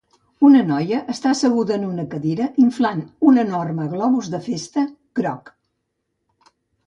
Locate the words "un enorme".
3.31-3.85